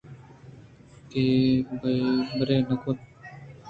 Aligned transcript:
کہ 1.11 1.23
بِہ 1.79 1.93
برے 2.37 2.57
نہ 2.67 2.75
کُت 2.81 2.97